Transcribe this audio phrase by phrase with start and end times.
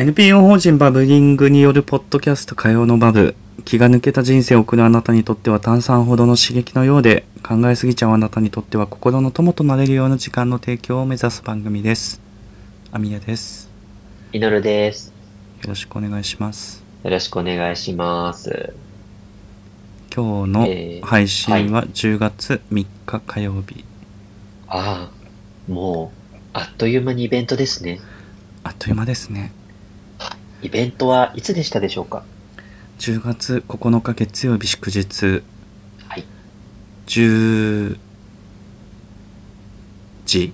[0.00, 3.34] NPO 法人バブリングによるポッドキャスト火曜のバブ
[3.66, 12.18] 気が抜けた人生を送るあなたにとっては炭酸ほどの刺激のようで考えすぎちゃうあなたにとっては心の友となれるような時間の提供を目指す番組です
[12.92, 13.68] アミヤです
[14.32, 15.12] いのるです。
[15.60, 18.72] よろしくお願いしますよろしくお願いします。
[20.16, 23.84] 今日のえー配信は10月3日火曜日、
[24.66, 28.00] ああ、もう、あっという間にイベントですね。
[28.64, 29.52] あっという間ですね
[30.62, 32.22] イベントはいつでしたでしょうか
[32.98, 35.42] ？10月9日月曜日祝日。
[36.06, 36.24] はい。
[37.06, 37.98] 10
[40.26, 40.52] 時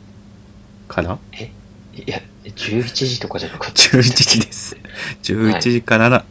[0.88, 3.78] からいや、11時とかじゃなかった。
[3.78, 4.76] 11時です。
[5.22, 6.24] 11時からだ、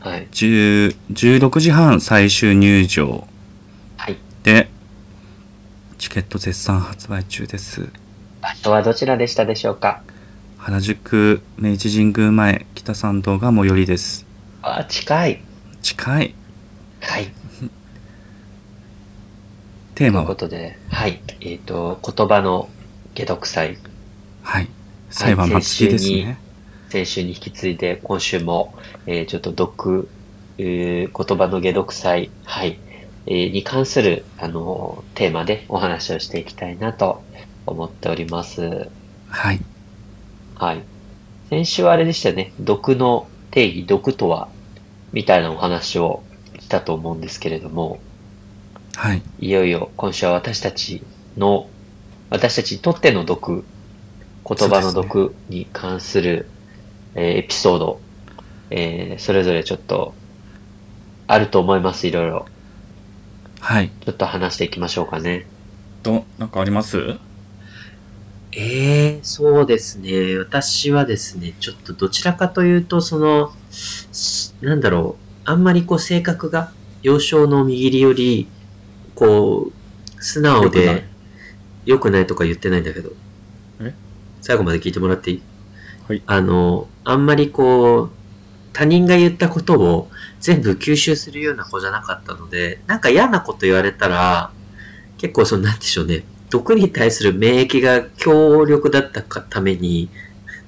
[0.00, 0.28] はい。
[0.28, 3.26] 10 16時半最終入場。
[3.96, 4.16] はい。
[4.44, 4.70] で
[5.98, 7.88] チケット絶賛発売中です。
[8.40, 10.02] 場所はどちらでしたでしょうか？
[10.62, 14.26] 原宿明治神宮前北参道が最寄りです
[14.62, 15.42] あ、近い。
[15.80, 16.34] 近い
[17.00, 17.32] はい。
[19.96, 20.26] テーマは？
[20.26, 21.22] ということで、はい。
[21.40, 22.68] えっ、と、言葉の
[23.16, 23.78] 解読祭。
[24.42, 24.68] はい
[25.08, 26.38] 裁判末期です先週にね
[26.90, 28.74] 先週に引き継いで、今週も、
[29.06, 30.08] えーちょっと読、
[30.58, 32.78] えー言葉の解読祭、はい、
[33.26, 37.22] えーに関する、あのーテーマでお話をしていきたいなと
[37.66, 38.88] 思っております。
[39.28, 39.60] はい
[40.60, 40.82] はい。
[41.48, 42.52] 先週はあれでしたよね。
[42.60, 44.48] 毒の定義、毒とは、
[45.12, 46.22] みたいなお話を
[46.58, 47.98] したと思うんですけれども、
[48.94, 51.02] はいいよいよ今週は私たち
[51.38, 51.66] の、
[52.28, 53.64] 私たちにとっての毒、
[54.46, 56.46] 言葉の毒に関する、
[57.14, 58.00] えーエピソード、
[58.68, 60.14] えーそれぞれちょっと、
[61.26, 62.46] あると思います、いろいろ。
[63.60, 65.46] はいちょっと話していきましょうかね。
[66.02, 67.16] となんかあります？
[68.52, 70.36] ええそうですね。
[70.38, 78.48] 私はですね、ちょっとどちらかというと、その、すなんだろう、あんまりこう性格が、幼少の右りより、
[79.14, 81.06] こう、素直で、
[81.84, 83.12] 良くないとか言ってないんだけど。
[83.80, 83.94] え？
[84.40, 85.42] 最後まで聞いてもらっていい？
[86.08, 88.10] はいあの、あんまりこう、
[88.72, 90.10] 他人が言ったことを
[90.40, 94.50] 全部吸収するような子じゃなかったので、なんか嫌なこと言われたら、
[95.18, 96.24] 結構その、なんでしょうね。
[96.50, 100.10] 毒に対する免疫が強力だったかために、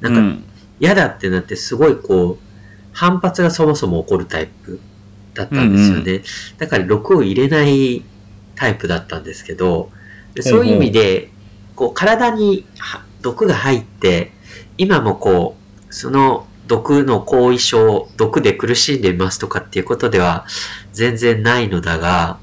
[0.00, 0.44] なんかうん。
[0.80, 2.52] 嫌だってなってすごいこう、
[2.92, 4.80] 反発がそもそも起こるタイプ
[5.34, 6.22] だったんですよね。
[6.58, 8.04] だから毒を入れない
[8.56, 9.90] タイプだったんですけど、
[10.34, 11.30] でそういう意味で、
[11.76, 14.32] こう体には毒が入って、
[14.76, 15.56] 今もこ
[15.88, 20.46] う、その毒の後遺症、毒で苦しんでいますとかっていうことでは
[20.92, 22.38] 全然ないのだが、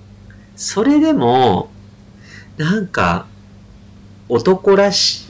[0.55, 1.71] それでも、
[2.57, 3.27] なんか、
[4.29, 5.25] 男らし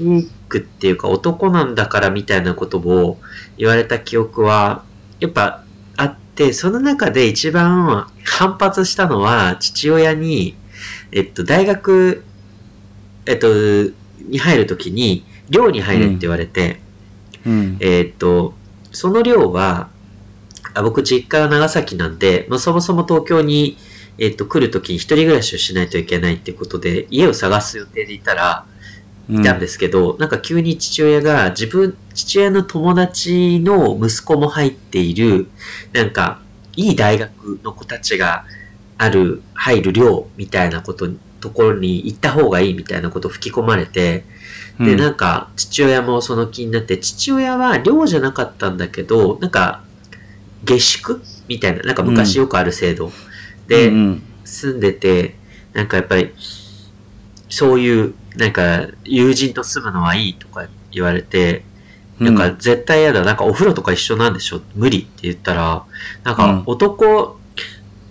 [0.49, 3.17] くっていうか男なんだからみたいなことを
[3.57, 4.83] 言われた記憶は、
[5.19, 5.63] やっぱ
[5.95, 10.55] あって、その中で一番反発したのは父親に、
[11.11, 12.23] えっと、大学、
[13.25, 13.47] えっと、
[14.27, 16.79] に入るときに、寮に入れって言われて、
[17.45, 17.77] うん。
[17.79, 18.53] えーっと、
[18.91, 19.89] その寮は、
[20.73, 23.77] あ僕実家は長崎なんで、まあ、そもそも東京に、
[24.17, 28.65] えーっと、来るときに一人暮らしをしないといけないってことで、家を探す予定でいたら、
[29.29, 35.47] いたんですけど、なんか急に父親が自分、父親の友達の息子も入っている、
[35.93, 36.41] なんか、
[36.75, 38.45] いい大学の子たちが
[38.97, 41.09] ある、入る寮みたいなこと、
[41.41, 44.25] ところに行った方がいいみたいなことを吹き込まれて、
[44.79, 49.83] で、なんか、父親もその気になって、父親は寮じゃなかったんだけど、なんか、
[50.63, 53.11] 下宿みたいな、なんか昔よくある制度。
[53.67, 55.35] で、うん住んでて、
[55.73, 56.33] なんかやっぱり、
[57.49, 61.63] そういう、なんか、友人と住むのはいいとか言われて、
[62.19, 64.61] なんか絶対嫌だ、なんかお風呂とか一緒なんでしょ？
[64.75, 65.85] 無理って言ったら、
[66.23, 67.39] なんか男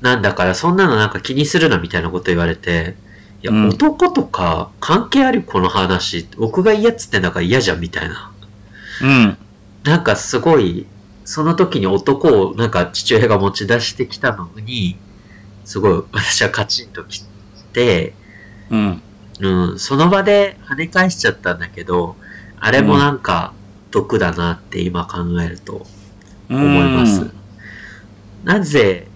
[0.00, 2.94] なんだからそんなのなんか気にするなみたいなこと言われて、
[3.42, 3.68] いや、うん。
[3.68, 8.32] 男とか関係あるこの話、僕が嫌っつってんだから嫌じゃんみたいな。
[9.02, 9.38] うん。
[9.84, 10.86] なんかすごい、
[11.24, 14.96] その時に男をなんか父親が持ち出してきたのに、
[15.64, 17.24] すごい私はカチンとき
[17.72, 18.14] て、
[18.70, 19.02] うん
[19.40, 22.16] うん、その場で跳ね返しちゃったんだけど、
[22.60, 23.52] あれもなんか
[23.90, 25.86] 毒だなって今考えると
[26.48, 27.30] 思います。
[28.44, 29.06] なぜ、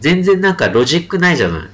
[0.00, 1.68] 全然なんかロジックないじゃない。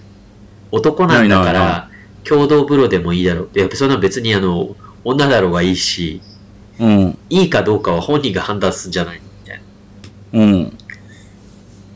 [0.71, 1.91] 男なんだから、
[2.25, 3.51] 共同風呂でもいいだろう。
[3.55, 6.23] いや、そんな別にあの、女だろうがいいし、
[6.81, 9.63] うんいいかどうかは本人が判断するんじゃないみたい
[10.33, 10.63] うん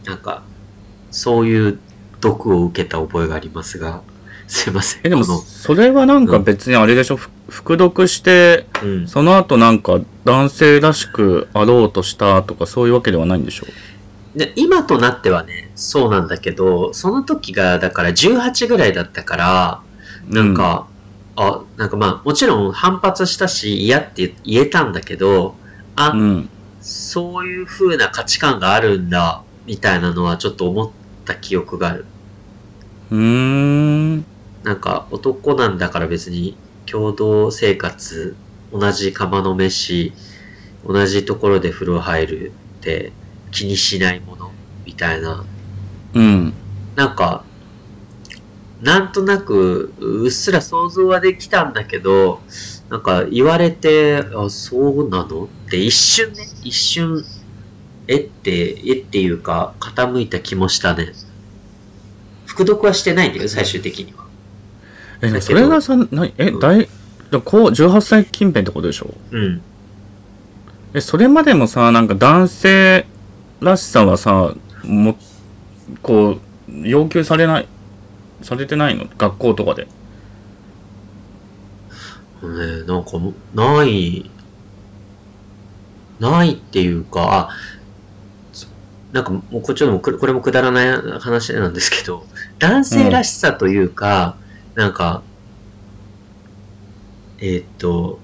[0.04, 0.12] な。
[0.12, 0.42] なんか、
[1.10, 1.78] そういう
[2.20, 4.02] 毒を受けた覚えがありますが、
[4.48, 5.00] すいません。
[5.04, 9.06] え、でも、それはなんか別にあれでしょ、ふ服読して、うん。
[9.06, 13.66] その後なんか男性らしくあろうとしたとかそういうわけではないんでしょ？
[14.36, 19.82] で今となってはね、そうなんだけど、その時が、だから18ぐらいだったから、
[20.28, 20.86] なんか、
[21.36, 25.54] あ、なんかまあ、もちろん反発したし、嫌って言えたんだけど、
[25.96, 26.48] あ、うん。
[26.80, 30.90] そういう風な価値観があるんだ、みたいなのはちょっと思っ
[31.24, 32.04] た記憶がある。
[33.10, 33.18] うー
[34.16, 34.24] ん。
[34.62, 36.56] なんか、男なんだから別に
[36.86, 38.36] 共同生活、
[38.72, 40.12] 同じ釜の飯、
[40.86, 43.12] 同じところで風呂入るって
[43.50, 44.50] 気にしないもの、
[44.84, 45.44] みたいな。
[46.14, 46.52] うん。
[46.96, 47.44] なんか、
[48.82, 52.40] なんとなく、うっすら想像はできたんだけど、
[52.88, 55.44] なんか言われて、あ、そうなの？
[55.44, 57.24] って一瞬ね、一瞬、
[58.06, 61.12] えって、えっていうか、傾いた気もしたね。
[62.46, 64.17] 服読はしてないんだよ、最終的には。
[65.22, 66.88] え、それがさ、なえ、うん大、で
[67.44, 69.12] こう、18歳近辺ってことでしょ？
[69.30, 69.60] うん。
[70.94, 73.06] え、それまでもさ、なんか男性
[73.60, 74.54] らしさはさ、
[74.84, 75.16] も、
[76.02, 76.40] こう、
[76.88, 77.68] 要求されない、
[78.42, 79.06] されてないの？
[79.18, 79.88] 学校とかで。
[82.42, 83.10] ね、なんか
[83.54, 84.30] ない、
[86.20, 87.56] ないっていうか、あ、
[88.52, 88.68] そ
[89.12, 92.24] なんかもうこっちのもくこれもくだらない話なんですけど、
[92.60, 94.36] 男性らしさというか、
[94.78, 95.24] なんか、
[97.40, 98.20] えーっと、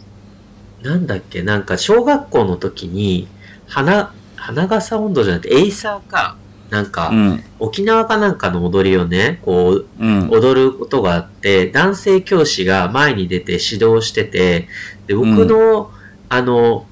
[0.83, 3.27] なんだっけ、なんか小学校の時に、
[3.67, 6.37] 花、花笠温度じゃなくて、エイサーか、
[6.71, 7.45] なんか、うん。
[7.59, 10.31] 沖縄かなんかの踊りをね、こう、うん。
[10.31, 14.69] 踊ることがあって、男性教師が前に出て指導してて、
[15.09, 15.91] で、僕の、
[16.29, 16.87] あの、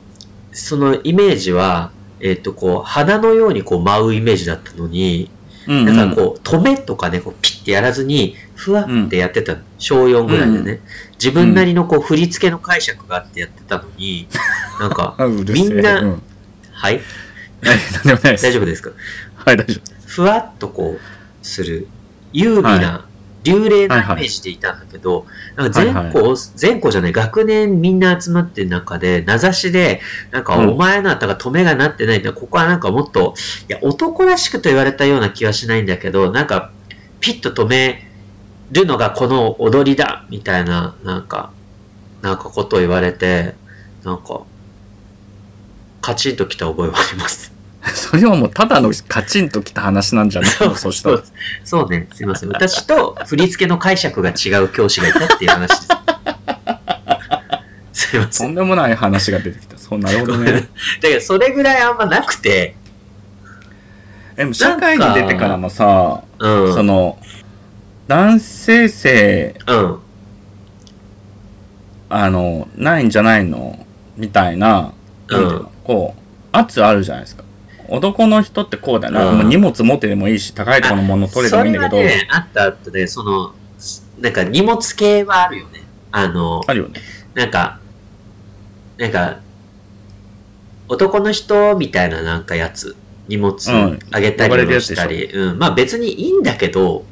[0.50, 5.30] そのイメージは、えっ、と、こう、花のようにこう舞うイメージだったのに、
[5.66, 5.84] うん。
[5.86, 9.60] だからこう、止めとかね、こう、ピッてやらずに、ふわってやってたの。
[9.78, 10.80] 小4ぐらいでね。
[11.14, 14.28] 自分なりのこう、振り付けの解釈があってやってたのに、
[14.80, 15.16] なんか、
[15.48, 16.22] みんなうん、
[16.72, 17.00] はい？
[17.62, 18.90] 大丈夫ですか？
[19.36, 21.86] はい、大丈ふわっとこう、する、
[22.32, 23.06] 優美な、
[23.44, 30.00] 流麗なイメージでいたんだけど、なんか全はい校、全校じゃない、学年みんな集まってる中で、名指しで、
[30.30, 30.68] なんか、うん。
[30.70, 33.34] お前のあたが止めがなってないんだ、ここはなんかもっと、
[33.68, 36.70] いや、男らしくと言われたような気はしないんだけど、なんか、
[37.20, 38.08] ピッと止め
[38.70, 41.50] るのがこの踊りだ、みたいな、なんか、
[42.22, 43.54] なんかことを言われて、
[44.04, 44.42] なんか、
[46.00, 47.51] カチンときた覚えはあります。
[47.82, 47.90] 夫。
[47.90, 50.75] それはもうただのカチンときた話なんじゃないの？
[50.75, 51.23] そしたら。
[51.64, 52.49] そうね、すいません。
[52.50, 55.88] 私と振り付けの解釈が違う教師がいたっていう話です。
[58.11, 58.46] すいません。
[58.49, 59.76] とんでもない話が出てきた。
[59.76, 60.52] そう、なるほどね。
[60.52, 60.61] だ
[61.02, 62.76] けど、それぐらいあんまなくて、
[64.37, 66.75] でも社会に出てからもさ、うん。
[66.75, 67.19] その、
[68.08, 69.99] 男性性、うん。
[72.08, 73.84] あの、ないんじゃないの？
[74.17, 74.93] みたいな、
[75.29, 76.20] うの、こう、
[76.52, 77.44] 圧あるじゃないですか。
[77.92, 79.30] 男の人ってこうだよな。
[79.30, 83.54] うんもう荷物持ってでもいいし、高いところのもの取れてもいいんだけど、それはね、あったあったで、その、
[84.20, 85.82] なんか荷物系はあるよね。
[86.10, 87.00] あの、あるよね。
[87.34, 87.80] なんか、
[88.98, 89.40] なんか、
[90.88, 92.96] 男の人みたいななんかやつ、
[93.28, 95.58] 荷物うんあげたりしたり、うん。
[95.58, 97.04] まあ別にいいんだけど、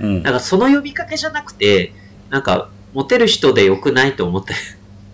[0.00, 0.32] うんなん。
[0.34, 1.92] かその呼びかけじゃなくて、
[2.28, 4.54] なんか、モテる人でよくないと思って。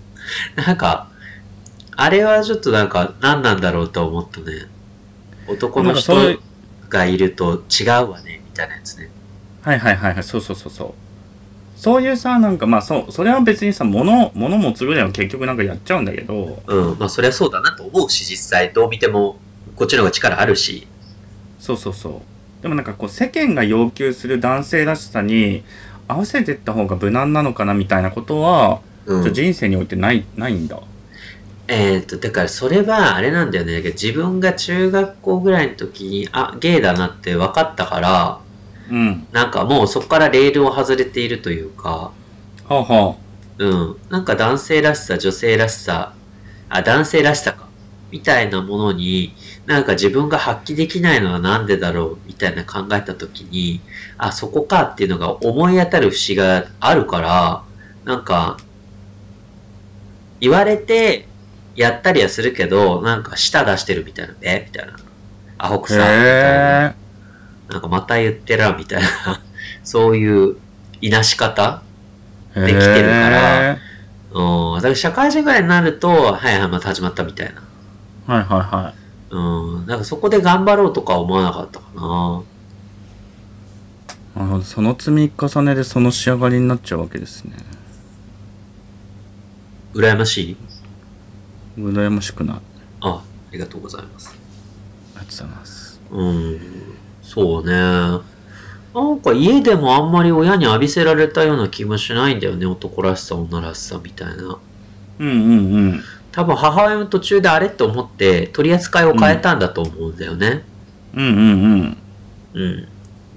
[0.56, 1.08] なんか、
[1.96, 4.66] あれはちょっとなんか、何なんだろうと思ったね。
[5.48, 6.14] 男の人
[6.88, 9.10] がいると違うわね、みたいなやつね。
[9.62, 10.94] はいはいはいはい、そうそうそうそう。
[11.76, 16.98] そういうさ、なんかまあそう、それは別にさ、物、物持つぐらいは結局なんかやっちゃうんだけど、うん。
[16.98, 19.38] まあそりゃそうだなと思うし、実際どう見ても、
[19.76, 20.86] こっちの方が力あるし。
[21.58, 22.62] そうそうそう。
[22.62, 25.62] でもなんかこう世間が要求する男性らしさに
[26.08, 30.81] 合わせていった方が無難なのかなみたいなことは、うん人生においてない、ないんだ。
[31.69, 33.82] えーっと、だからそれはあれなんだよね。
[33.82, 38.41] 自分が中学校ぐらいの時に、あ、ゲイだなって分かったから、
[38.91, 39.27] うん。
[39.32, 42.13] なんかもうそこからレールを外れているというか、は
[42.69, 43.17] あは
[43.58, 43.96] うん。
[44.11, 46.15] なんか男性らしさ、女性らしさ、
[46.69, 47.67] あ、男性らしさか。
[48.13, 49.35] みたいなものに、
[49.67, 53.81] なんか自分が発揮できないのはなんでだろうみたいな考えたときに、
[54.17, 57.65] あ、そこかっていうのが思い当たる節があるから、
[58.05, 58.58] なんか、
[60.41, 61.27] 言われて
[61.76, 64.64] やったりはするけど、なんか舌出してるみたいな、え？
[64.66, 64.96] みたいな。
[65.58, 65.88] アホくあ。
[65.88, 66.86] さ、みたいな。
[66.88, 66.94] へ
[67.68, 69.08] なんかまた言ってら、みたいな。
[69.84, 70.56] そういう
[71.00, 71.82] いなし方
[72.54, 72.60] え。
[72.60, 73.78] できてるからへ
[74.32, 74.74] うん。
[74.76, 77.62] だから社会人ぐらいになると、はいはい、また始まったみたいな。
[78.28, 78.94] ーはいはいはい。
[79.30, 79.38] う
[79.82, 79.86] ん。
[79.86, 82.42] なんかそこで頑張ろうとかは思わなかったかな。
[84.36, 87.56] なるほほどその積み重ねでその仕上がりになっちゃうわけですね
[89.94, 90.56] 羨ましい？
[91.76, 92.56] 羨ましくない
[93.00, 94.34] ああ、ありがとうございます。
[94.34, 96.60] りがとうございますうん、
[97.22, 97.72] そうね。
[97.72, 102.64] なんか家でもあんまり親に浴びせられたような気もしないんだよね。
[102.64, 104.58] 男らしさ、女らしさみたいな。
[105.18, 110.64] うんうんうん多分母親も途中であれって思って取り扱いを変えたんだと思うんだよね。
[111.14, 111.40] うんうんう
[111.76, 111.96] ん
[112.52, 112.88] うん。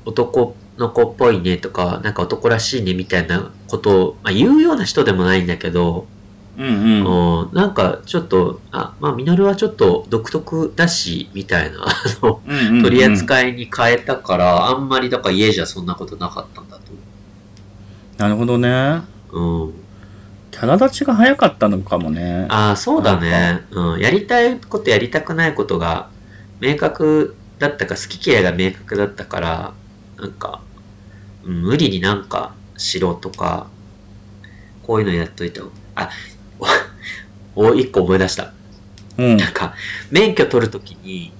[0.03, 6.07] 男の子っぽいねとか、なんか男らしいねみたいなことを、まあ、言うような人でもないんだけど、
[6.57, 6.69] うんう
[7.03, 11.85] んうん、なんかちょっと、あ、まあ、ミノルはちょっと独特だし、みたいな、
[12.81, 16.83] 取り扱いに変えたから、あんまりだから家じゃそんなことなかったんだと
[18.17, 19.01] なるほどね
[19.31, 19.67] 思う。
[19.67, 19.73] うん。
[20.51, 23.65] キャラ立ちが早かったのかもねああ、そうだね。
[23.71, 23.99] うん。
[23.99, 26.09] やりたいことやりたくないことが
[26.59, 29.73] 明確だったか、好き嫌いが明確だったから、
[30.17, 30.61] なんか、
[31.45, 33.67] うん無理になんかしろとか、
[34.83, 36.09] こういうのやっといた方あ、
[37.55, 38.51] お、お一個思い出した。
[39.17, 39.37] うん。
[39.37, 39.73] なんか、
[40.11, 41.31] 免許取るときに、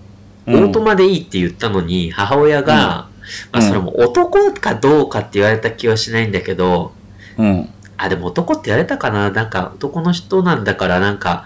[0.47, 0.63] オうん。
[0.65, 3.07] ートマでいいって言ったのに、母親が、
[3.51, 6.93] まあそれも男かどうかって言われた気はしないんだけど、
[7.37, 7.69] うん。
[7.97, 9.29] あ、でも男って言われたかな？
[9.29, 11.45] なんか男の人なんだからなんか、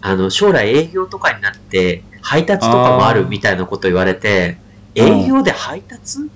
[0.00, 4.58] あの、将来営業とかになって、配達とかもあるみたいなこと言われて、
[4.94, 6.30] 営業で配達？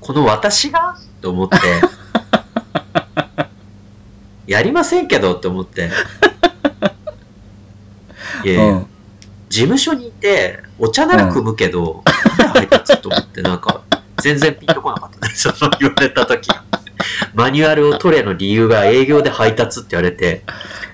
[0.00, 0.96] この私が？
[1.20, 1.56] と思って、
[4.48, 5.90] やりませんけどって思って。
[8.44, 8.86] いやいやうん
[9.48, 12.02] 事務所にいて、お茶なら組むけど、
[12.38, 13.82] なんで配達と思って、なんか、
[14.18, 15.32] 全然ピンとこなかったね。
[15.34, 16.50] その言われた時
[17.34, 20.42] マニュアルを取れの理由が営業で配達って言われて、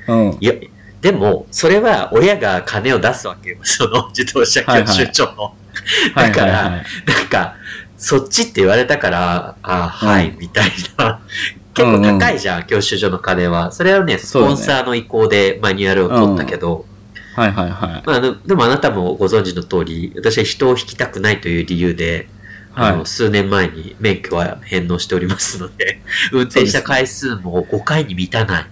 [0.07, 0.53] うんいや、
[1.01, 3.59] でも、それは親が金を出すわけよ。
[3.65, 5.55] その自動車教習所の。
[6.15, 6.83] だから、なん
[7.29, 7.57] か、
[7.97, 11.21] そっちって言われたから、あはい、うんみたいな。
[11.75, 13.73] 結構高いじゃん、教習所の金は。
[13.73, 16.87] それはね、スポンサーの意向でマニュアルを取ったけど、
[17.35, 22.29] はいはいはいまあ、ででもあなたもご存知の通り、私は人を引きたくないという理由で、
[22.77, 26.01] あのはい数年前に免許は返納しておりますので、
[26.33, 28.67] 運転した回数も5回に満たない。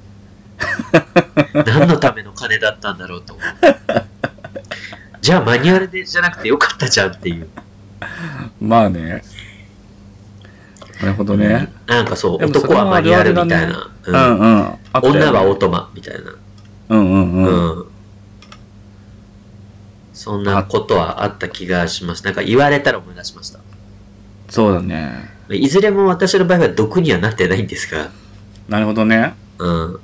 [1.67, 3.47] 何のための金だったんだろうと思う。
[5.21, 7.49] じゃあマニュアルでじゃなくてよかったじゃんっていう。
[8.61, 9.23] まあね
[11.03, 13.91] なるほどねなんかそう、男はマニュアルみたいな。
[14.05, 16.35] ううんんうん女はオートマみたいな。
[16.91, 17.87] うんうんうんうん。
[20.13, 22.25] そんなことはあった気がします。
[22.25, 23.59] なんか言われたら思い出しました。
[24.49, 28.11] そうだねいずれも私の場合は毒にはなってないんですが、
[28.69, 30.01] なるほどねうん。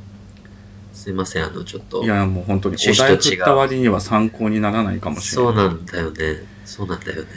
[0.93, 2.07] すいません、あの、ちょっとい。
[2.07, 6.47] やもう本当にお題振った割には参考にならないかもしれないそうなんだよね。
[6.65, 7.29] そうなんだよね。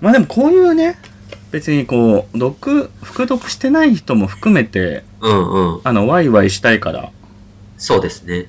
[0.00, 0.96] まあでもこういうね
[1.50, 5.80] 別にこう毒服毒してない人も含めてうんうん。
[5.84, 7.10] あのワイワイしたいから
[7.76, 8.46] そうですね。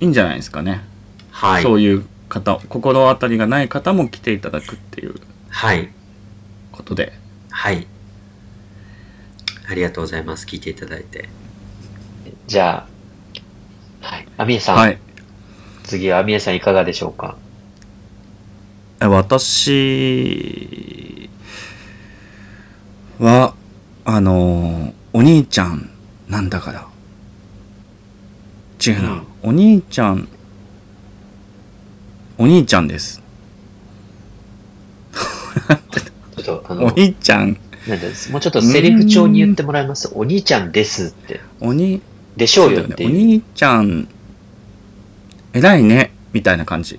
[0.00, 0.82] いいんじゃないですかね、
[1.30, 1.62] はい。
[1.62, 5.14] そういう方心当たりがない方も来ていただくっていう
[5.48, 5.90] はい。
[6.72, 7.12] ことで
[7.50, 7.86] はい。
[9.68, 10.46] ありがとうございます。
[10.46, 11.28] 聞いていただいて。
[12.46, 12.86] じゃ
[14.02, 14.28] あ、はい。
[14.36, 14.98] アミエさん、はい
[15.84, 17.36] 次はアミエさんいかがでしょうか？
[19.00, 21.11] え私
[23.18, 23.54] は
[24.04, 25.90] あのお兄ちゃん
[26.28, 26.88] なんだから。
[28.84, 29.26] 違うな、うん。
[29.42, 30.28] お兄ちゃん
[32.38, 33.22] お兄ちゃんです。
[36.42, 37.56] ちょっと、あおの、兄ちゃん。
[37.86, 40.10] なんもうちょっとセリフ調に言ってもらいます。
[40.14, 41.40] お兄ちゃんですって。
[41.60, 42.00] お兄
[42.36, 43.10] でしょうよねおよっていう。
[43.10, 44.08] 兄ちゃん
[45.52, 46.12] 偉いね。
[46.32, 46.98] みたいな感じ。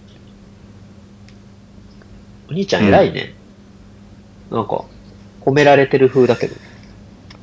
[2.50, 3.34] お兄ちゃん偉いね。
[4.52, 4.86] なんか、
[5.46, 6.56] 褒められてる風だけど。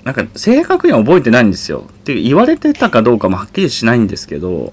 [0.04, 4.72] なんか正確には覚えてないんですよって言われてたかどうかもはっきりしないんですけど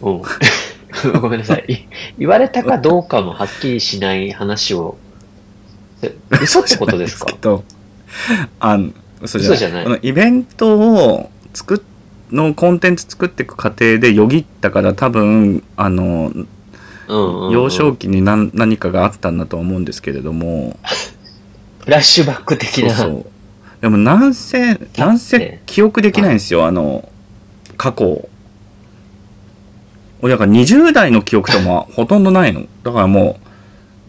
[0.00, 0.22] うん。
[1.20, 1.64] ごめんなさい。
[1.68, 1.78] い
[2.18, 4.96] 言われたかどうかもはっきりしない話を。
[6.02, 7.26] え嘘ってことですか？
[8.60, 11.78] あの嘘じゃない嘘じゃないあのイベントを作っ
[12.32, 16.48] のコンテンツ作っていく過程でよぎったから多分あのうん
[17.08, 17.52] うん、うん。
[17.52, 20.78] 幼少期に何何かがあったんだと思うんですけれども
[21.84, 22.94] フラッシュバック的な。
[22.94, 23.26] そうそう。
[23.80, 27.06] でもなんせなんせ記憶できないんですよあの
[27.76, 28.28] 過去を。
[30.22, 32.62] 俺だから20代の記憶とも ほとんどないの。
[32.82, 33.38] だからも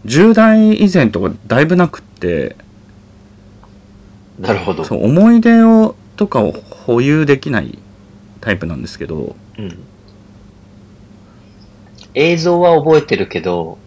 [0.06, 2.56] う10代以前とかだいぶなくって。
[4.40, 4.86] なるほど。
[4.86, 6.54] そう思い出をとかを
[6.86, 7.78] 保有できない
[8.40, 9.36] タイプなんですけど。
[9.58, 9.78] うん。
[12.14, 13.78] 映像は覚えてるけど、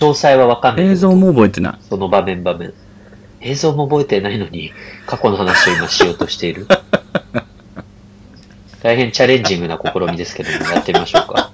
[0.00, 0.86] 詳細はわかんない。
[0.86, 2.72] 映像も覚えてないその場面場面。
[3.40, 4.72] 映像も覚えてないのに、
[5.06, 6.66] 過去の話を今しようとしている。
[8.82, 11.50] 大変チャレンジングな試みですけども、やってみましょうか。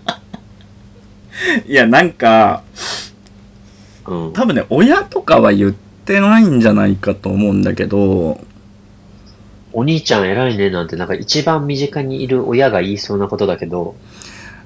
[1.66, 2.62] いや、なんか、
[4.06, 4.32] うん。
[4.34, 8.40] 多分ね、親とかは言ってないんじゃないかと思うんだけど、
[9.72, 13.96] お兄ちゃん偉いねなんて、なんか一番身近にいる親が言いそうなことだけど、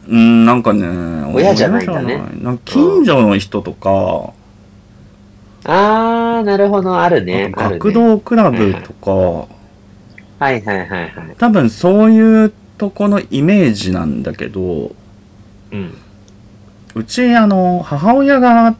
[0.09, 0.87] うん、なんかね、
[1.35, 4.33] 親じゃないんだね親じゃないなんか近所の人とか、
[5.65, 7.51] あー、なるほど、あるね。
[7.51, 9.47] 学童クラブとか、は
[10.53, 11.11] いはいはいはい。
[11.37, 14.93] 多分そういうとこのイメージなんだけど、
[15.73, 15.95] うん。
[16.95, 18.77] うち、あの、母親が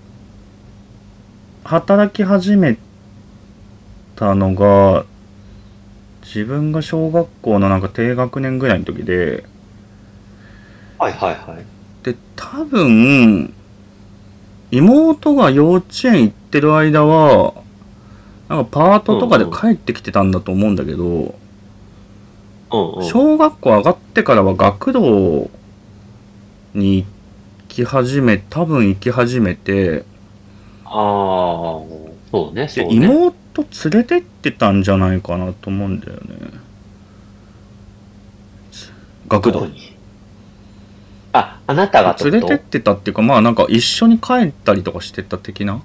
[1.65, 2.79] 働き始め
[4.17, 5.05] たのが、
[6.23, 9.45] 自分が小学校のなんか低学年ぐらいの時で、
[10.99, 11.65] はいはいはい。
[12.05, 13.53] で、多分、
[14.71, 17.55] 妹が幼稚園行ってる間は、
[18.49, 21.35] なんかパートとかで帰ってきてたんだと思うんだけど、
[22.73, 23.05] うんうん。
[23.05, 25.51] 小学校上がってからは学童
[26.75, 27.07] に行
[27.69, 30.05] き始め、多分行き始めて、
[30.85, 31.85] あー、
[32.31, 32.97] そうね、そでうね。
[32.97, 33.35] 妹
[33.91, 36.21] 連れてってたんじゃないかなと思うんだよね。
[39.29, 39.67] 学童。
[39.67, 39.98] に
[41.69, 45.81] あ、あなたが連れてってたっていうか、まあなんか一緒に帰ったりとかしてた的な？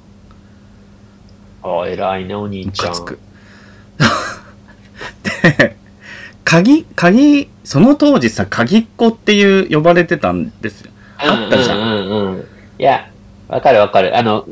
[1.61, 2.93] あー、偉いね、お兄ちゃん。
[5.23, 5.77] で、
[6.43, 10.91] 鍵、鍵、その当時さ、鍵っ子っていう呼ばれてたんですよ。
[11.17, 12.47] あったじゃんうんうんうんうん。
[12.79, 13.09] いや、
[13.47, 14.17] わかるわかる。
[14.17, 14.45] あの、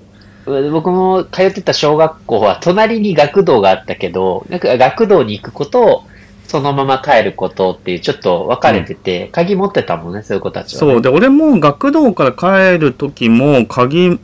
[0.45, 6.05] う僕も通ってた小学校は隣に学童があったけど、なんか学童に行くこと、
[6.47, 10.93] そのまま帰ることっていうちょっと分かれてて、鍵持ってたもんね、そういう子たちは、ね。
[10.93, 11.01] そう。
[11.01, 14.19] で、俺も学童から帰る時も鍵、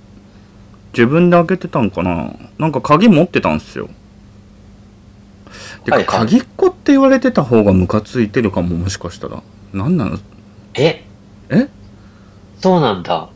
[0.94, 3.88] 自分で開けてたんかななんか鍵持ってたんですよ。
[5.86, 9.42] てか、はいはい鍵っ子って言われてた方がムカついてるかも、もしかしたら。
[9.74, 10.18] なんなの？
[10.74, 11.06] え？
[11.50, 11.68] え？
[12.60, 13.30] そうなんだ。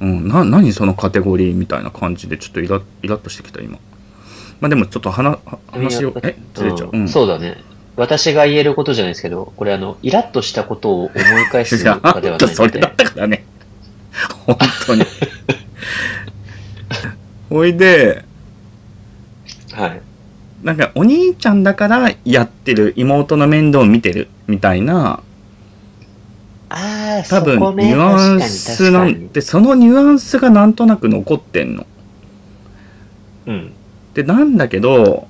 [0.00, 3.78] うん、な、何そのカテゴリーみたいな感じで、ちょっとイライラッとしてきた、今。
[4.60, 5.38] まあでもちょっと話、
[5.72, 6.88] 話を、え、ずれちゃう。
[6.88, 7.08] ううんん。
[7.08, 7.56] そうだね。
[7.96, 12.94] 私が言えることじゃないですけど、これあの、イラッとしたことを思い返すいや、あかではないのでそれだっ。
[12.96, 13.44] たからね。
[14.46, 15.04] 本当に。
[17.50, 18.24] ほいで、
[19.72, 20.00] はい。
[20.62, 25.22] なんかお兄ちゃんだからやってる、妹の面倒を見てる、みたいな、
[26.70, 31.86] ああ、多分ねニュアンスなんで、そのニュアンスがなんとなく残ってんの。
[33.46, 33.72] うん。
[34.14, 35.28] で、なんだけど、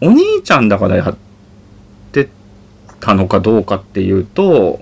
[0.00, 1.29] お兄ちゃんだからやって
[3.00, 4.80] たのかどうかっていうと、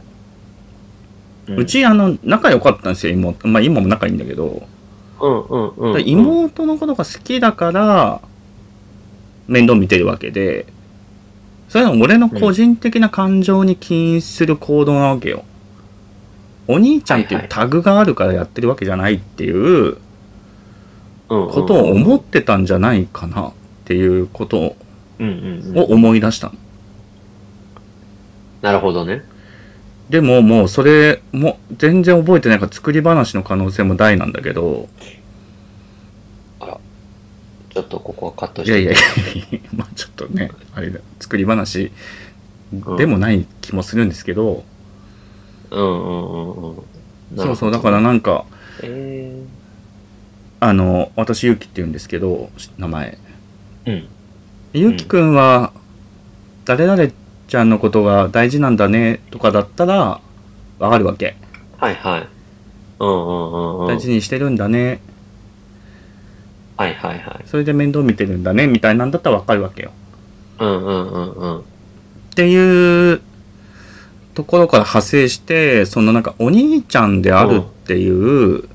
[1.48, 3.48] うちあの、仲良かったんですよ、妹。
[3.48, 4.66] まあ今も仲いいんだけど、
[5.20, 6.09] うんうんうん、うん。
[6.09, 8.20] 妹のことが好きだから、
[9.46, 10.66] 面倒見てるわけで、
[11.68, 15.44] それは俺の個人的な感情に起因する行動なわけよ。
[16.66, 19.96] お兄ちゃんっていうタグがあるからやってるわけじゃないっていう
[21.28, 23.52] こことを思ってたんじゃないかなっ
[23.87, 24.76] ていうことを
[25.18, 25.35] うんうん
[25.76, 25.90] うん。
[28.62, 29.24] なるほどね。
[30.10, 34.88] でももうそれも全然覚えてないから作り話の可能性も大なんだけど、
[37.78, 38.82] ちょっとここはカットして。
[38.82, 38.94] いやいやい
[39.52, 41.92] や、 まあちょっとね、あれだ、作り話
[42.96, 44.64] でもない気もするんですけど、
[45.70, 46.76] うんうんうんうん。
[47.36, 48.46] そうそう、だからなんか、
[48.82, 49.32] え
[50.58, 53.18] あの、私ゆうきって言うんですけど、名前。
[53.84, 54.08] ー、うん。
[54.72, 55.72] ゆうきくんは、
[56.64, 57.10] 誰々
[57.48, 60.20] ちゃんのことが大事なんだね、とかだったら、
[60.78, 61.37] わかるわけ。
[61.78, 62.28] はいはい。
[63.00, 63.87] うんうんうんうん。
[63.88, 65.00] 大事にしてるんだね、
[66.76, 67.42] はいはいはい。
[67.46, 69.90] それで面倒見てるんだね、みたいなんだったらわかるわけよ。
[70.61, 71.58] うんうんうんうん。
[71.58, 71.62] っ
[72.37, 73.20] ていう
[74.34, 78.68] ところから派生して、そのなんかお兄ちゃんであるっていう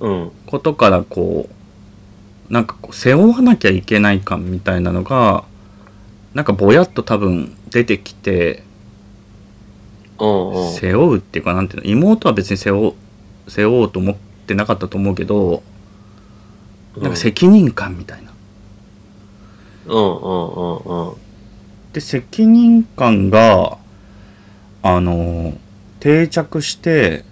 [0.00, 0.30] うん。
[0.46, 1.48] ことからこ
[2.48, 5.44] う、なんかこう背負わなきゃいけない感みたいなのが、
[6.34, 8.62] なんかぼやっと多分出てきて、
[10.18, 10.72] うんうん。
[10.72, 12.94] 背負うっていうかなんていうの、妹は別に背負
[13.46, 14.16] う、背負おうと思っ
[14.46, 15.62] てなかったと思うけど、
[16.96, 18.32] なんか責任感みたいな。
[19.86, 21.14] うんうんうんうん。
[21.92, 23.78] で、責任感が、
[24.82, 25.54] あの、
[25.98, 27.24] 定着して、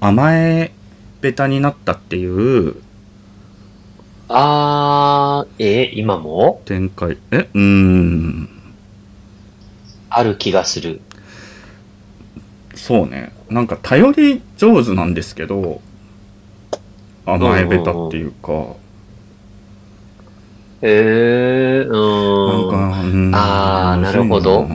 [0.00, 0.72] 甘え
[1.20, 2.76] ベタになったっていう
[4.32, 6.62] あー、え、今も？
[6.64, 7.18] 展開。
[7.32, 8.48] えうーん。
[10.08, 11.00] ある気がする。
[12.76, 13.32] そうね。
[13.48, 15.80] なんか頼り上手なんですけど、
[17.26, 18.76] 甘えベタっていうか、
[20.82, 22.70] ええー、なんうん。
[22.70, 24.68] か、うんあーなるほど。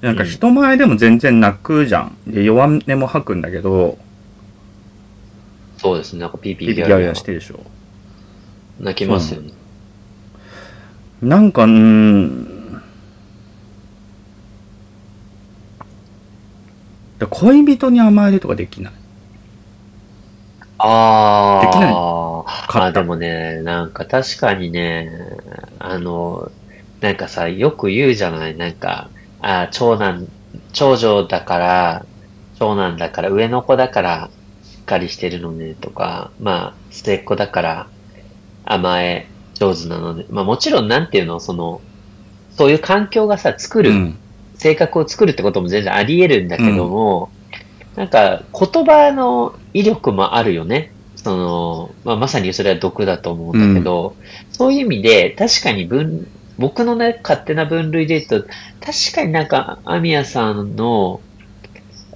[0.00, 2.16] なんか人前でも全然泣くじゃん。
[2.28, 3.98] で、弱音も吐くんだけど、
[5.78, 6.20] そうですね。
[6.20, 7.60] なんかピーピーギャーギャーしてるでしょ。
[8.80, 9.52] 泣きますよね。
[11.22, 12.82] なんか、うーん。
[17.18, 18.92] だ恋人に甘えるとかできない？
[20.78, 21.66] ああ。
[21.66, 21.92] できない？
[21.92, 25.10] かあ、でもね、なんか確かにね、
[25.78, 26.50] あの、
[27.00, 28.56] なんかさ、よく言うじゃない？
[28.56, 29.08] なんか、
[29.40, 30.26] あ長男、
[30.72, 32.06] 長女だから、
[32.58, 34.30] 長男だから、上の子だから、
[34.64, 37.86] しっかりしてるのね、とか、まあ、末っ子だから、
[38.64, 40.26] 甘え上手なのね。
[40.30, 41.80] まあもちろん、なんていうの、その、
[42.56, 44.18] そういう環境がさ、作る、うん。
[44.56, 47.30] 性格を作るってことも全然あり得るんだけども、
[47.96, 50.92] なんか言葉の威力もあるよね。
[51.16, 54.14] その、まあ、まさにそれは毒だと思うんだけど、
[54.52, 58.48] そういう意味で確かに分、僕のね、勝手な分類で言うと、
[58.80, 61.20] 確かになんか、アミヤさんの、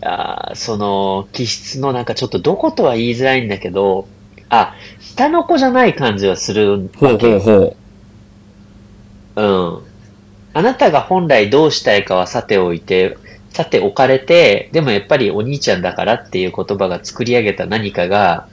[0.03, 4.07] あーその、気質のなんかちょっとどことは言いづらいんだけど、
[4.51, 7.77] あ、下の子じゃない感じはするほうほうほ
[9.37, 9.41] う。
[9.41, 9.83] うん。
[10.55, 13.17] あなたが本来どうしたいかはさておいて、
[13.51, 18.49] さて置かれて、でもやっぱりお兄ちゃんだからっていう言葉が作り上げた何かが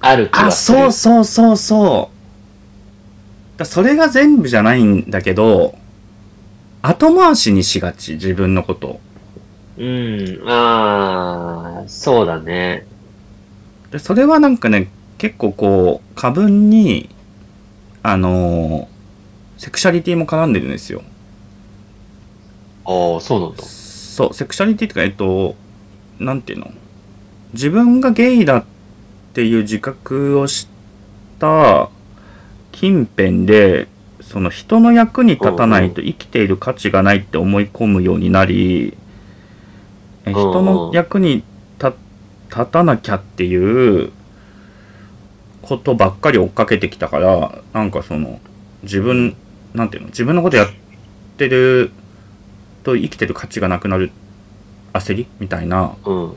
[0.00, 0.78] ある気あ、はする。
[0.78, 3.58] そうそうそうそう。
[3.58, 5.76] だそれが全部じゃないんだけど、
[6.82, 9.00] 後回しにしがち、自分のこと。
[9.78, 12.86] うん、ああ、そうだね。
[13.90, 14.88] で、それはなんかね、
[15.24, 17.08] 結構こう、過分に、
[18.02, 18.94] あのー
[19.56, 21.02] セクシャリティも絡んでるんですよ。
[22.84, 23.62] ああ、そうなんだ。
[23.62, 25.56] そう、セクシャリティっていうか、えっと、
[26.18, 26.70] なんていうの？
[27.54, 28.64] 自分がゲイだっ
[29.32, 30.68] ていう自覚をし
[31.38, 31.88] た
[32.72, 33.88] 近辺で、
[34.20, 38.94] その人の役に立たないと生きている価値がないって思い込むようになり、
[40.26, 41.42] えうんうん人の役に
[41.78, 41.96] 立
[42.50, 44.12] 立たなきゃっていう
[45.64, 48.40] ことばっかり追っかけてきたから、なんかその、
[48.82, 49.36] 自分、
[49.74, 50.68] なんていうの自分のことやっ
[51.36, 51.90] てる
[52.84, 54.12] と生きてる価値がなくなる
[54.92, 55.26] 焦り？
[55.40, 56.24] みたいなうん。
[56.24, 56.34] うも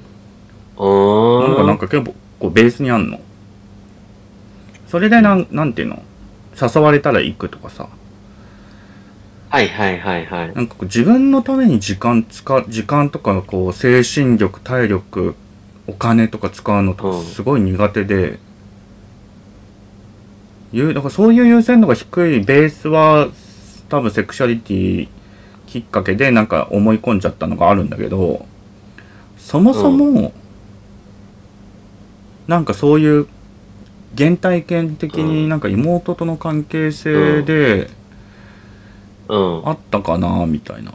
[0.77, 1.67] のがーん。
[1.67, 3.19] なんか結構こうベースにあんの。
[4.87, 6.01] それでなん、なんていうの？
[6.59, 7.89] 誘われたら行くとかさ。
[9.49, 10.53] はいはいはいはい。
[10.55, 15.35] なんかこう自分のために時間使う、時間とかこう精神力、体力、
[15.85, 18.39] お金とか使うのとうんかすごい苦手で、
[20.73, 23.29] いう、だからそういう優先度が低いベースは
[23.89, 25.07] 多分セクシャリティ
[25.65, 28.45] きっかけでなんか思い込んじゃったのがあるんだけど、
[29.37, 30.33] そもそも、
[32.47, 33.27] なんかそういう
[34.17, 37.89] 原体験的になんか妹との関係性で
[39.29, 39.67] うん。
[39.69, 40.93] あったかなみたいな。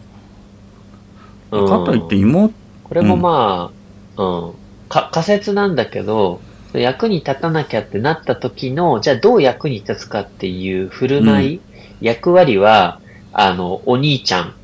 [1.51, 1.69] うん。
[1.69, 2.55] かといって妹、
[2.85, 3.73] これもま
[4.17, 4.55] あ、うん、
[4.89, 6.41] か、仮説なんだけど、
[6.79, 11.61] 役に立たなきゃってなった時の、じゃあどう役に立つかっていう振る舞い、
[12.01, 13.01] 役割は、
[13.33, 14.55] あの、お兄ちゃん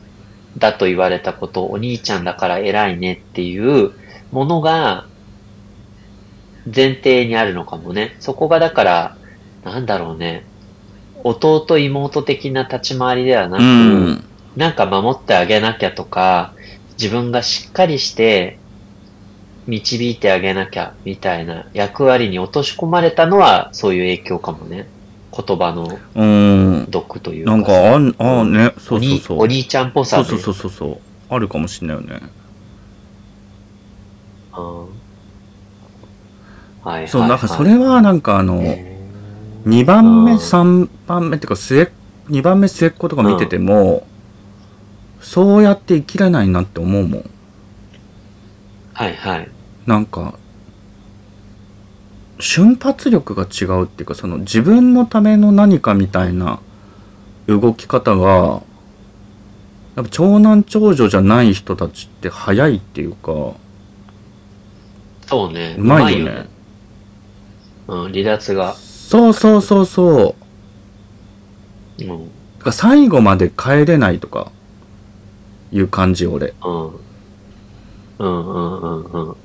[0.57, 3.93] だと言われたこと、お兄ちゃんだから偉いねっていう
[4.33, 5.07] ものが
[6.75, 8.17] 前提にあるのかもね。
[8.21, 9.17] そこがだから、
[9.65, 10.45] なんだろうね。
[11.25, 14.25] 弟妹的な立ち回りではなく、うん。
[14.57, 16.53] なんか守ってあげなきゃとか、
[16.99, 18.59] 自分がしっかりして
[19.69, 24.89] 導いてあげなきゃみたいな役割に落とし込まれたのはそういう影響かもね。
[25.31, 26.87] 言葉のうん。
[26.91, 27.51] 毒というか。
[27.51, 29.39] なんか、あん、あね、そうそうそう。
[29.41, 30.25] お兄ちゃんっぽさで。
[30.25, 30.99] そうそうそうそうそう。
[31.29, 32.21] あるかもしんないよね。
[34.57, 34.79] うん
[36.83, 37.09] はいはい。
[37.09, 38.97] そう、なんかそれ、れはなんかあの、へ
[39.67, 41.93] 2番目、うん3番目っていうか末、
[42.31, 44.07] 2番目末っ子とか見てても、
[45.21, 47.21] そうやって生きれないなって思うもん。
[47.21, 47.25] ー
[48.95, 49.49] はいはい。
[49.89, 50.35] なんか、
[52.39, 56.61] 瞬発力が違うっていうか、その自分のための何かみたいな
[57.47, 58.63] 動き方が、
[59.97, 63.55] やっぱ長男長女じゃない人たちって早いっていうか、
[65.27, 65.77] そうね。
[65.79, 66.49] うまいよね。
[67.87, 68.75] うん、離脱が。
[68.75, 70.37] そうそうそうそ
[71.99, 72.05] う。
[72.05, 72.09] うん。
[72.09, 72.15] だ
[72.59, 74.53] から最後まで帰れないとか、
[75.73, 76.53] いう感じ、俺。
[76.63, 76.89] うん。
[78.19, 79.37] うんうんうんうん。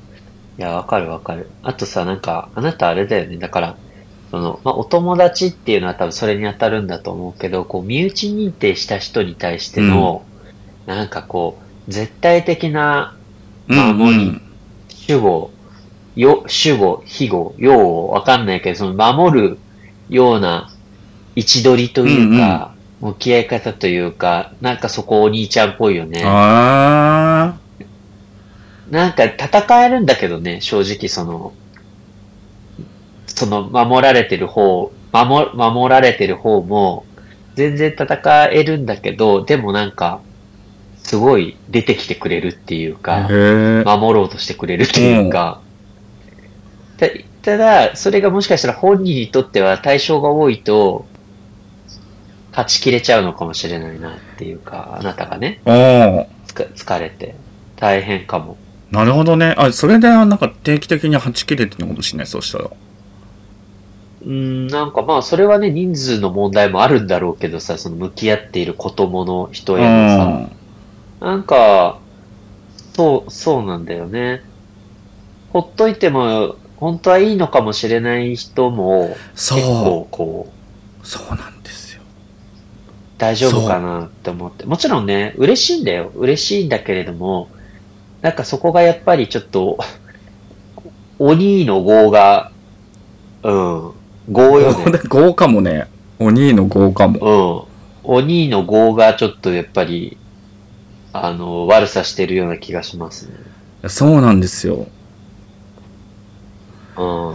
[0.58, 1.50] いや、わかるわかる。
[1.64, 3.38] あとさ、なんか、あなたあれだよね。
[3.38, 3.78] だから、
[4.32, 10.26] その、まあ、お友達っていうのは多分それに当たるんだと思うけど、こう、身内認定した人に対しての、
[10.86, 13.16] なんかこう、絶対的な
[13.68, 14.42] 守り
[14.90, 15.52] 主語、
[16.16, 19.58] よ、主語、非語、用語、わかんないけど、その守る
[20.10, 20.70] ような
[21.36, 26.24] 位置取りというか、向き合い方というか、なんかそこお兄ちゃんっぽいよね。
[26.26, 27.58] あ
[28.94, 31.54] なんか戦えるんだけどね、正直その、
[33.26, 37.04] その守られてる方、守守られてる方も、
[37.56, 40.22] 全然戦えるんだけど、でもなんか、
[40.98, 43.00] すごい出てきてくれるっていうあ。
[43.00, 43.98] か。
[43.98, 45.60] 守ろうとしてくれるっていうか、
[47.00, 47.08] た
[47.42, 51.08] ただ、それがもしかしたら本人にとっては対象が多いと、
[52.52, 57.34] 勝ち切れちゃうのかもしれないなっていうか、あなたがね、疲れて、
[57.76, 58.56] 大変かも。
[58.94, 59.56] なるほどね。
[59.58, 62.66] あ、それでなんか定期的にはち切れてるのかもしれない、そうしたら。
[62.66, 70.48] うーん、なんかまあ、それはね、人数の問題もあるんだろうけどさ、その向き合っている子供の人への
[71.20, 71.98] さ、なんか、
[72.94, 74.44] そう、そうなんだよね。
[75.50, 80.54] ほっといても、本当はいいのかもしれない人も、そう結構こ
[81.04, 82.04] う、そうなんですよ。
[83.18, 84.68] 大丈夫かなって思って。
[84.68, 86.12] もちろんね、嬉しいんだよ。
[86.14, 87.50] 嬉しいんだけれども、
[88.24, 89.78] なんかそこがやっぱりちょっと、
[91.20, 92.52] 鬼の業が、
[93.44, 93.92] うん、
[94.30, 95.00] 業よね。
[95.10, 95.88] 豪かもね。
[96.20, 97.68] お兄の豪かも。
[98.06, 98.16] うん。
[98.16, 100.18] 鬼の業がちょっとやっぱり、
[101.12, 103.90] あの、悪さしてるような気がしますね。
[103.90, 104.88] そうなんですよ。
[106.98, 107.34] うん。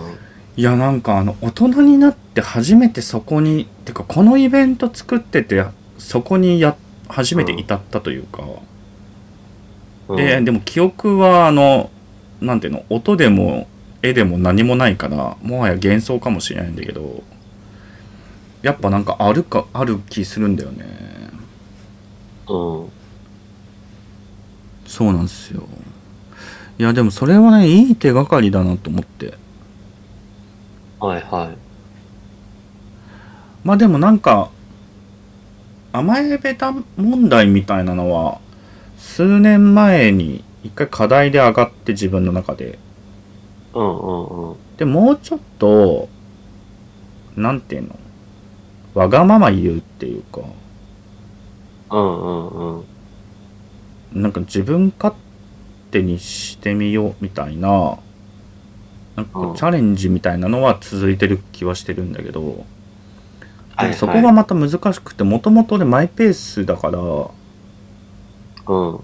[0.57, 5.62] いや、なんかあの、大人になって初めてそこに、てかこのイベント作ってて、
[5.98, 6.77] そこにや、
[7.09, 8.42] 初めて至ったというか。
[8.42, 8.48] うん
[10.16, 11.90] で、でも記憶はあの、
[12.40, 13.66] なんていうの、音でも
[14.02, 17.22] 絵でも何もないから、もはや幻想かもしれないんだけど、
[18.62, 20.84] やっぱなんかあるか、ある気するんだよね。
[22.48, 22.88] うん。
[24.86, 25.68] そうなんですよ。
[26.78, 29.34] いや、でもそれはね、いい手がかりだなと思って。
[31.00, 31.56] はいはい。
[33.64, 34.50] まあでもなんか、
[35.92, 38.40] 甘えべた問題みたいなのは、
[38.98, 42.78] 数年前に一回課題で上がって自分の中で。
[43.74, 44.56] うんうんうん。
[44.76, 46.08] で、もうちょっと、
[47.37, 47.98] なんていうの？
[48.94, 50.40] わがまま言うっていうか、
[51.90, 52.84] うんうんうん。
[54.12, 55.14] なんか自分勝
[55.90, 57.98] 手にしてみようみたいな、
[59.14, 66.98] なんかうんチャレンジみたいなのは続いてる気はしてるんだけど、はいはいそこがまた難しくて、もともとね、マイペースだから、
[68.68, 69.00] うん。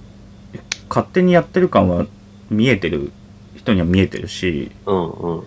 [0.88, 2.06] 勝手にやってる感は
[2.50, 3.10] 見えてる
[3.56, 5.44] 人には見えてるしうんうん。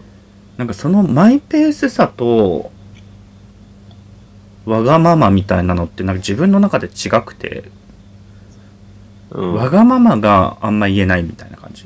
[0.57, 2.71] なんかそのマイペースさと
[4.65, 7.71] わがままみたいなのってなんか自分の中で違くて、
[9.31, 9.53] うん。
[9.53, 11.85] わがままがあんま言えないみたいな感じ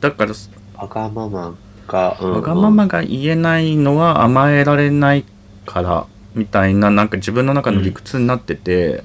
[0.00, 0.32] だから、
[0.76, 1.54] わがまま
[1.86, 5.24] が、うんうんわがままが言えないのは甘えられない
[5.66, 9.04] からみたいななんか自分の中の理屈になってて、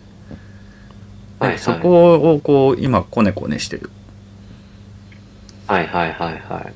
[1.39, 3.91] はいはいそこをこう今コネコネしてる
[5.67, 6.73] はいはいはいはい。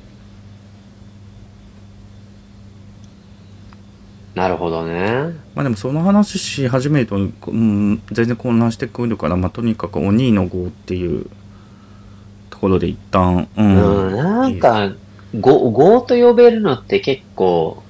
[4.34, 5.34] なるほどね。
[5.54, 7.20] まあでもその話し始めると、う
[7.54, 11.26] ん、全然混乱してくるから、まあとにかくお兄の号っていう
[12.50, 13.62] ところで一旦、う。
[13.62, 14.92] うんん、なんか、
[15.38, 17.82] ご、ごと呼べるのって結構、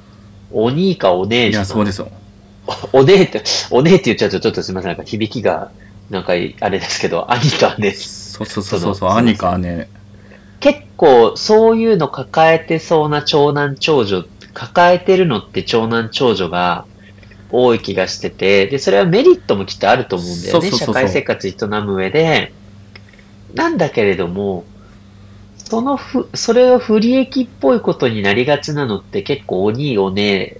[0.52, 1.64] お兄かお姉じゃん。
[1.64, 2.11] いや、そうですよ。
[2.92, 4.90] お姉って、お姉って言っちゃうとちょっとすみません。
[4.90, 5.70] なんか響きが、
[6.12, 6.35] なんかあ
[6.68, 7.92] れですけど、兄と姉。
[7.92, 9.88] そうそうそうそう、その兄か姉。
[10.61, 16.85] 結構、そういうの抱えてそうな長男長女、抱えてるのって長男長女が
[17.51, 20.70] 多い気がしてて、で、それはメリットもきっとあると思うんだよね。
[20.70, 22.53] 社会生活営む上で。
[23.55, 24.64] なんだけれども、
[25.57, 30.59] そのふ、それを不利益っぽいことになりがちなのって結構お兄お姉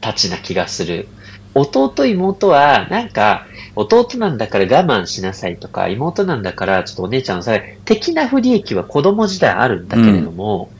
[0.00, 1.06] たちな気がする。
[1.54, 10.70] 弟妹は、なんか、弟なんだから我慢しなさいとか、妹なんだからちょっとお姉ちゃんのさ、的な不利益は子供時代あるんだけれども、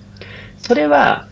[0.58, 1.26] それは、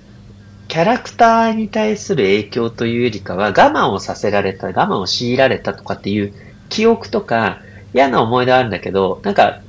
[0.67, 6.35] キャラクターに対する影響というよりかは、我慢をさせられた、我慢を強いられたとかっていう
[6.69, 7.61] 記憶とか、
[7.95, 9.61] 嫌な思い出はあるんだけど、なんか、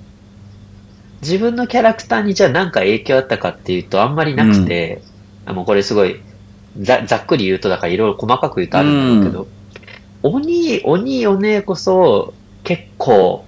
[1.22, 5.02] 自分のキャラクターにじゃあ何か影響あったかっていうとあんまりなくて、
[5.46, 6.22] あもうこれすごい
[6.80, 9.50] ざざっくり言うとだからいろいろ細かく言うとあるんだけど、お兄、
[10.24, 13.46] お兄お姉こそ結構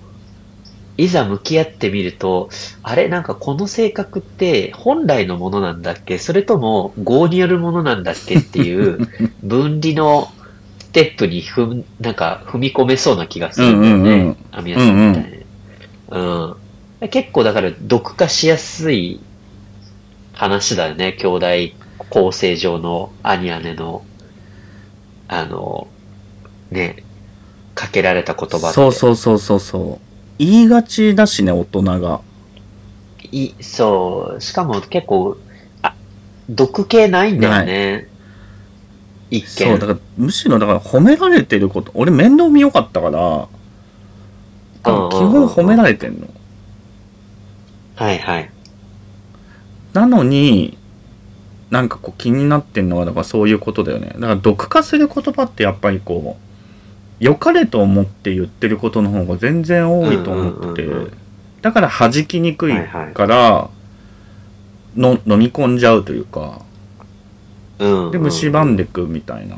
[0.98, 2.50] いざ向き合ってみると、
[2.84, 6.18] あれなんかこの性格って本来のものなんだっけ？
[6.18, 9.00] それとも業によるものなんだっけっていう
[9.42, 10.32] 分離の
[10.80, 14.12] ステップに踏ん、なんか踏み込めそうな気がするんだよね。
[14.12, 15.38] うんうんうんアミヤさんみたいに。
[16.10, 19.22] うん、結構だから読化しやすい
[20.34, 21.14] 話だよね。
[21.14, 21.46] 兄弟
[22.10, 24.04] 構成上の兄姉の。
[25.30, 25.88] あの、
[26.72, 27.04] ね、
[27.76, 28.74] かけられた言葉って。
[28.74, 30.12] そうそうそうそうそう。
[30.38, 32.22] 言いがちだしね、大人が。
[33.32, 35.38] いそう、しかも結構、
[35.82, 35.94] あ、
[36.50, 38.08] 毒系ないんだよね。
[39.30, 39.80] 一そう、見。
[39.80, 43.48] だから、むしろだから褒められてること、俺面倒見よかったから、
[44.84, 46.28] 多分基本褒められてんの。
[47.96, 48.50] はいはい。
[49.94, 50.78] なのに、
[51.70, 54.08] なんかこう気になってんのは、だからそういうことだよね。
[54.16, 56.51] だから毒化する言葉ってやっぱりこう、
[57.22, 61.12] 良かれと思って言ってることの方が全然多いと思っててうんうんうんうん、
[61.62, 63.70] だから弾きにくいはいはいから、
[64.98, 66.62] の飲み込んじゃうというか、
[67.80, 68.12] うん。
[68.12, 69.58] で、蝕んでくみたいな。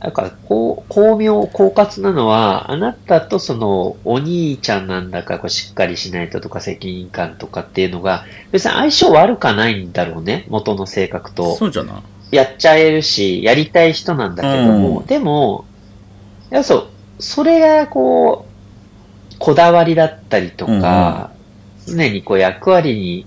[0.00, 10.44] なんか、こう、巧妙、狡猾なのは、あなたとその、お兄ちゃんなんだから、こうしっかりしないととか、責任感とかっていうのが、別に相性悪かないんだろうね。
[10.48, 11.54] 元の性格と。
[11.56, 11.96] そうじゃない？
[12.32, 15.06] やっちゃえるし、やりたい人なんだけども、うん。
[15.06, 15.66] でも、
[16.50, 21.30] いや、そう、それがこう、こだわりだったりとか、
[21.86, 23.26] 常にこう役割に、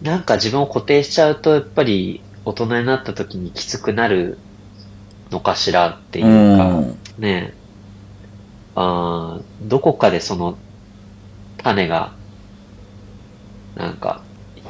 [0.00, 4.38] なんか自分を固定しちゃうと、やっぱり大人になった時にきつくなる
[5.30, 6.98] のかしらっていうか、うん。
[7.18, 7.54] ね。
[8.76, 10.58] あーどこかでその
[11.56, 12.12] 種が、
[13.74, 14.22] なんか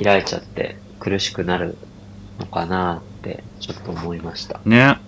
[0.03, 1.77] 開いちゃって苦しくなる
[2.39, 4.61] のかなってちょっと思いました。
[4.65, 4.99] ね。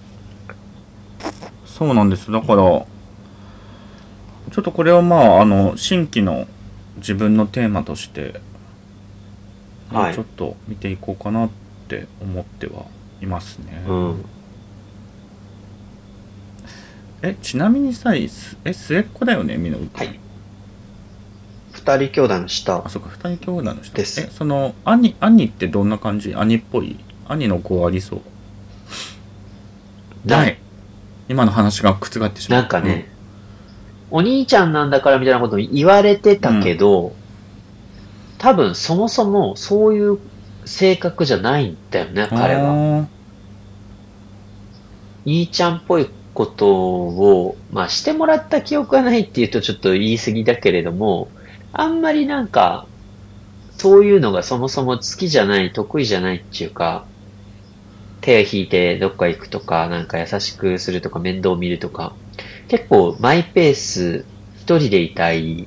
[1.65, 2.33] そうなんです。
[2.33, 2.87] だから、ちょ
[4.61, 6.49] っとこれはまあ、あの、新規の
[6.97, 8.41] 自分のテーマとして、
[9.91, 11.51] はいちょっと見ていこうかなっ
[11.89, 12.85] て思っては
[13.23, 13.83] いますね。
[13.89, 14.25] うん。
[17.23, 20.21] え、ちなみにさ、すえ、末っ子だよね、みのるはい。
[21.73, 22.89] 二人兄弟の下あ、。
[22.91, 23.97] そっか、二人兄弟の人。
[23.97, 26.35] ですえ、その、兄、兄ってどんな感じ？
[26.35, 26.99] 兄っぽい？
[27.29, 28.21] 兄の子ありそう。
[30.25, 30.59] なない。
[31.29, 32.61] 今の話が覆ってしまう。
[32.63, 33.09] なんかね、
[34.11, 37.15] お兄ちゃんなんだからみたいなこと言われてたけど、
[38.39, 40.19] 多分そもそもそういう
[40.65, 42.73] 性格じゃないんだよね、うん、彼は。
[42.73, 43.09] は。
[45.27, 51.29] 兄ちゃんっぽいことを、まあしてもらった記憶がないっていうとちょっと言い過ぎだけれども、
[51.73, 52.87] あんまりなんか、
[53.77, 57.05] そういうのがそもそも好きじゃない、得意じゃないっていうか、
[58.29, 62.15] 手を引いてどっか行くとか、なんか優しくするとか、面倒見るとか、
[62.69, 64.27] 結構マイペース、
[64.61, 65.67] 一人でいたい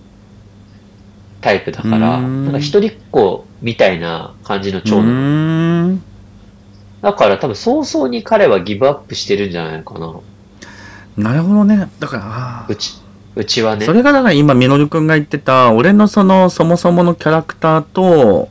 [1.41, 6.03] タイプだから、んなんか一人っ子みたいな感じのう長男。
[7.01, 10.13] だから多分早々に彼はギブアップしてるんじゃないかな。
[11.17, 11.89] なるほどね。
[11.99, 13.01] だから、あうち、
[13.35, 13.87] うちはーね。
[13.87, 18.49] それがだから今、みのるくんが言ってた、俺のその、そもそものキャラクターと、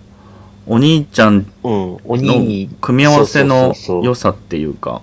[0.67, 5.03] お兄ちゃんの兄組み合わせの良さっていうか、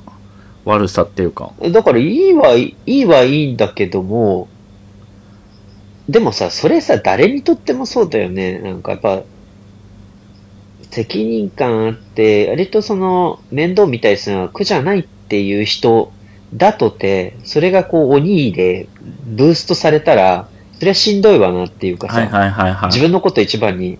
[0.65, 1.52] 悪さっていうか。
[1.62, 4.48] えだからいいはいい、はいいんだけども、
[6.10, 8.60] でもさ、それさ、誰にとってもそうだよね。
[8.60, 9.24] なんかやっぱ、
[10.89, 16.13] 責任感あって、割とその、面倒見たりするのは苦じゃないっていう人
[16.54, 18.88] だとて、それがこう、お兄で
[19.26, 22.88] ブーストされたら、それはしんどいわなっていうかさ。
[22.88, 23.98] 自分のこと一番に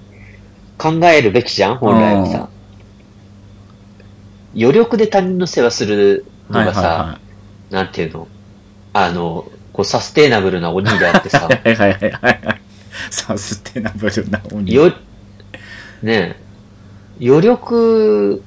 [0.78, 2.50] 考えるべきじゃん、本来はさ。
[4.56, 7.20] 余力で他人の世話するのがさ、はいは
[7.70, 8.28] なんていうの？
[8.94, 11.76] あの、こうサステイナブルなお兄であってさい、はい。
[11.76, 12.62] はいはいはいはいはい。
[13.12, 14.74] サステナブルなお兄。
[14.74, 14.90] よ、
[16.02, 16.36] ね
[17.20, 18.42] え、余力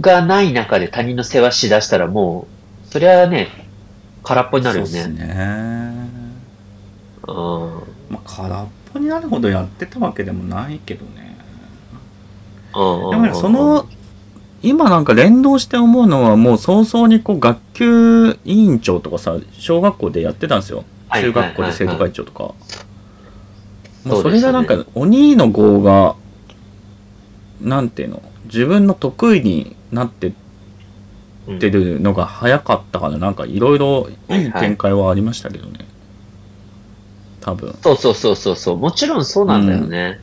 [0.00, 2.46] がない中で他人の世話しだしたらも
[2.84, 3.48] う、そりゃね、
[4.22, 5.26] 空っぽになるよそうっすね。
[5.26, 5.34] ね。
[7.26, 7.34] うん。
[8.10, 11.23] まあ、空っぽになるほどやってたわけでもないけどね。
[12.76, 13.86] うんだからその、
[14.62, 20.84] 今なんか連動して思うのはもう早々にこう学級委員長とかさ、小学校でやってたんですよ。
[21.08, 22.54] はい中学校で生徒会長とか。
[24.04, 26.16] もうそれがなんか、お兄の号が、
[27.60, 30.32] なんていうの、自分の得意になって
[31.46, 35.80] うんってるのが早かったから、なんかいろいろいい展開はありましたけどね。
[37.40, 37.76] 多分。
[37.82, 38.78] そうそうそうそうそう。
[38.78, 40.20] もちろんそうなんだよね。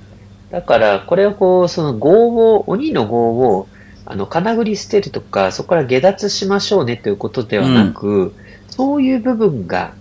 [0.51, 3.67] だから、これをこう、その業を、鬼の業を、
[4.05, 8.33] あの、金繰り捨てるとか、そこから下脱しましょうねということではなく、
[8.69, 9.93] そういう部分が、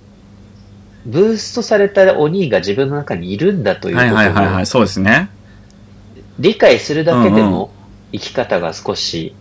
[1.07, 5.31] ブーストされた鬼が自分の中にいるんだというこはいとはいはいはい、をそうですね。
[6.39, 7.71] 理解するだけでうんうんも、
[8.13, 9.35] 生き方が少し、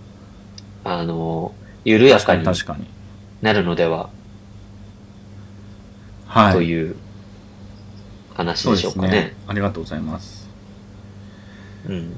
[0.83, 1.53] あの、
[1.85, 2.87] 緩や確かかに。
[3.41, 4.09] なるのでは、
[6.27, 6.53] はい。
[6.53, 6.95] という
[8.35, 9.35] 話でしょうかねね。。
[9.47, 10.38] ありがとうございます。
[11.87, 12.15] うん。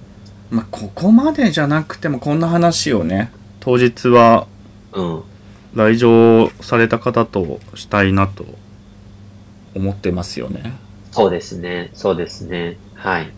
[0.49, 4.47] まあ、ここまでじゃなくてもこんな話をね、当日は
[4.93, 5.23] うん。
[5.73, 8.45] 来場された方としたいなと
[9.73, 10.73] 思ってますよね。
[11.11, 11.91] そうですね。
[11.93, 12.77] そうですね。
[12.93, 13.31] はい。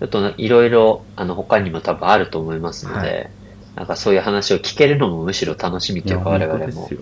[0.00, 3.30] ちょっとないろいろ、あの、他にも多分あると思いますので、
[3.76, 6.94] はなんかそういう話を聞けるのもむしろ楽しみというか、我々も本当です。
[6.94, 7.00] よ。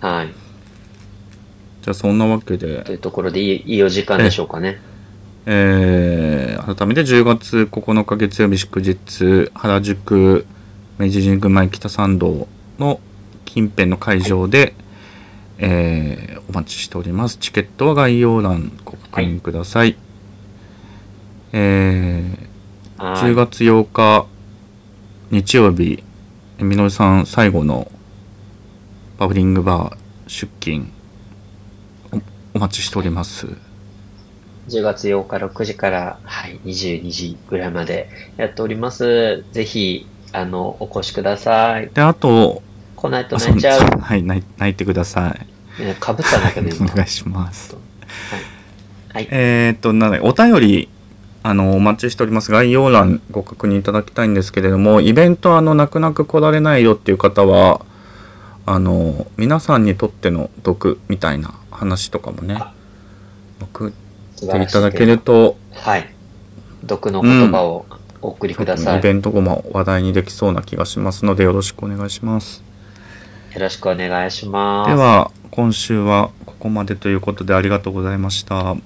[0.00, 0.28] はい。
[1.82, 4.80] じゃあそんなわけでと、いうところでいい、いいお時間でしょうかね。
[4.80, 10.46] えー、改めて10月9日月曜日祝日、原宿
[10.98, 12.46] 明治神宮前北参道
[12.78, 13.00] の
[13.44, 14.74] 近辺の会場で、
[15.58, 17.38] えーお待ちしております。
[17.38, 19.96] チケットは概要欄ご確認ください。
[21.52, 24.26] えー、はい10月8日
[25.30, 26.04] 日曜日、
[26.58, 27.90] みのりさん最後の
[29.18, 29.96] バブリングバー
[30.28, 30.88] 出勤
[32.12, 32.20] お
[32.54, 33.71] お待ちしております。
[34.72, 38.08] 10月8日6時から、はい、22時ぐらいまで
[38.38, 39.44] やっております。
[39.52, 41.90] ぜひ、あの、お越しください。
[41.92, 42.62] で、あと、
[42.96, 44.00] 来ないとあ泣いちゃう。
[44.00, 45.36] はい、泣いてくださ
[45.78, 45.82] い。
[45.82, 46.90] ねかぶったんだけど、今。
[46.90, 47.76] お願いします。
[49.12, 49.28] はい。
[49.30, 50.88] えーっと、なんだお便り、
[51.42, 52.50] あの、お待ちしております。
[52.50, 57.84] 概要欄ご確認いただきたいんですけれども、イベント、あの、泣く泣く来られないよっていう方は、
[58.64, 62.72] あの、皆さんにとっての毒みたいな話とかもねあ、
[63.60, 64.01] 送っ素晴らし
[64.48, 66.12] ていただけると、はい。
[66.84, 67.86] 毒の言葉を
[68.20, 68.98] お送りください。
[68.98, 72.62] イベント後も話題にできそうな気がしますので、よろしくお願いします。
[73.54, 74.90] よろしくお願いします。
[74.90, 78.70] では、今週はここまでということでありがとうございました。
[78.70, 78.76] あ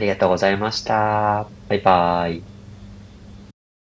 [0.00, 1.46] りがとうございました。
[1.68, 2.57] バイバイ。